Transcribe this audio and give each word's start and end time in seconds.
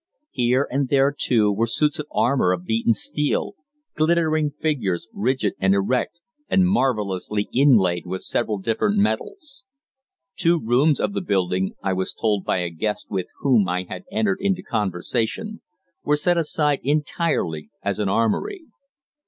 Here 0.31 0.67
and 0.71 0.89
there, 0.89 1.13
too, 1.15 1.51
were 1.53 1.67
suits 1.67 1.99
of 1.99 2.07
armour 2.11 2.53
of 2.53 2.65
beaten 2.65 2.91
steel 2.91 3.53
glittering 3.95 4.49
figures, 4.49 5.07
rigid 5.13 5.53
and 5.59 5.75
erect 5.75 6.21
and 6.49 6.65
marvellously 6.67 7.47
inlaid 7.53 8.07
with 8.07 8.23
several 8.23 8.57
different 8.57 8.97
metals. 8.97 9.63
Two 10.35 10.59
rooms 10.59 10.99
of 10.99 11.13
the 11.13 11.21
building, 11.21 11.73
I 11.83 11.93
was 11.93 12.15
told 12.15 12.45
by 12.45 12.63
a 12.63 12.71
guest 12.71 13.11
with 13.11 13.27
whom 13.41 13.67
I 13.69 13.83
had 13.83 14.05
entered 14.11 14.39
into 14.41 14.63
conversation, 14.63 15.61
were 16.03 16.15
set 16.15 16.35
aside 16.35 16.79
entirely 16.81 17.69
as 17.83 17.99
an 17.99 18.09
armoury. 18.09 18.63